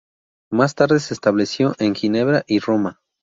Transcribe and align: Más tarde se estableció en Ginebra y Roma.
Más 0.49 0.73
tarde 0.73 0.99
se 0.99 1.13
estableció 1.13 1.75
en 1.77 1.93
Ginebra 1.93 2.43
y 2.47 2.57
Roma. 2.57 3.03